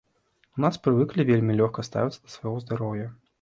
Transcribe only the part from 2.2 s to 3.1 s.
да свайго здароўя.